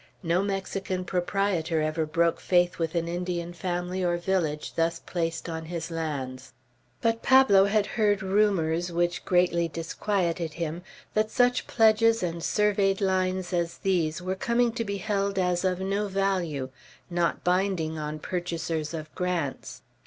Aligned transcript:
No 0.23 0.41
Mexican 0.41 1.05
proprietor 1.05 1.79
ever 1.79 2.07
broke 2.07 2.39
faith 2.39 2.79
with 2.79 2.95
an 2.95 3.07
Indian 3.07 3.53
family 3.53 4.01
or 4.03 4.17
village, 4.17 4.73
thus 4.73 4.97
placed 4.97 5.47
on 5.47 5.65
his 5.65 5.91
lands. 5.91 6.53
But 7.01 7.21
Pablo 7.21 7.65
had 7.65 7.85
heard 7.85 8.23
rumors, 8.23 8.91
which 8.91 9.23
greatly 9.25 9.67
disquieted 9.67 10.53
him, 10.53 10.81
that 11.13 11.29
such 11.29 11.67
pledges 11.67 12.23
and 12.23 12.43
surveyed 12.43 12.99
lines 12.99 13.53
as 13.53 13.77
these 13.77 14.23
were 14.23 14.33
corning 14.33 14.71
to 14.71 14.83
be 14.83 14.97
held 14.97 15.37
as 15.37 15.63
of 15.63 15.79
no 15.79 16.07
value, 16.07 16.71
not 17.11 17.43
binding 17.43 17.99
on 17.99 18.17
purchasers 18.17 18.95
of 18.95 19.13
grants. 19.13 19.83